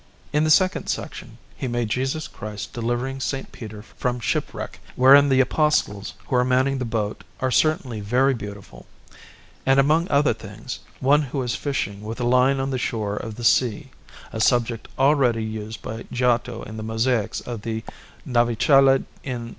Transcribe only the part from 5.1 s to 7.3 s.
the Apostles who are manning the boat